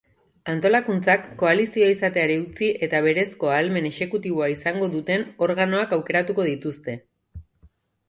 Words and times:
Antolakuntzak 0.51 1.27
koalizio 1.41 1.89
izateari 1.97 2.39
utzi 2.45 2.71
eta 2.89 3.03
berezko 3.09 3.53
ahalmen 3.53 3.91
exekutiboa 3.93 4.51
izango 4.57 4.91
duten 4.97 5.29
organoak 5.51 5.97
aukeratuko 6.03 6.51
dituzte. 6.53 7.01